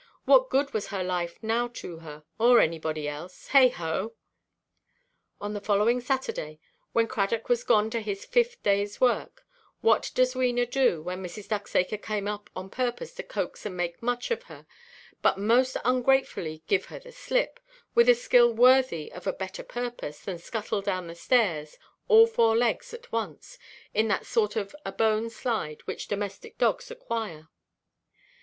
What 0.25 0.49
good 0.49 0.73
was 0.73 0.87
her 0.87 1.03
life 1.03 1.37
now 1.43 1.67
to 1.75 1.99
her, 1.99 2.23
or 2.39 2.59
anybody 2.59 3.07
else? 3.07 3.49
Heigho! 3.49 4.15
On 5.39 5.53
the 5.53 5.61
following 5.61 6.01
Saturday, 6.01 6.59
when 6.91 7.07
Cradock 7.07 7.47
was 7.49 7.63
gone 7.63 7.91
to 7.91 7.99
his 8.01 8.25
fifth 8.25 8.63
dayʼs 8.63 8.99
work, 8.99 9.45
what 9.81 10.09
does 10.15 10.33
Wena 10.33 10.65
do, 10.67 11.03
when 11.03 11.21
Mrs. 11.23 11.49
Ducksacre 11.49 12.01
came 12.01 12.27
up 12.27 12.49
on 12.55 12.71
purpose 12.71 13.13
to 13.13 13.21
coax 13.21 13.63
and 13.63 13.77
make 13.77 14.01
much 14.01 14.31
of 14.31 14.41
her, 14.45 14.65
but 15.21 15.37
most 15.37 15.77
ungratefully 15.85 16.63
give 16.65 16.85
her 16.85 16.97
the 16.97 17.11
slip, 17.11 17.59
with 17.93 18.09
a 18.09 18.15
skill 18.15 18.51
worthy 18.51 19.11
of 19.11 19.27
a 19.27 19.31
better 19.33 19.61
purpose, 19.61 20.21
then 20.21 20.39
scuttle 20.39 20.81
down 20.81 21.05
the 21.05 21.13
stairs, 21.13 21.77
all 22.07 22.25
four 22.25 22.57
legs 22.57 22.91
at 22.91 23.11
once, 23.11 23.59
in 23.93 24.07
that 24.07 24.25
sort 24.25 24.55
of 24.55 24.75
a 24.83 24.91
bone–slide 24.91 25.81
which 25.83 26.07
domestic 26.07 26.57
dogs 26.57 26.89
acquire. 26.89 27.49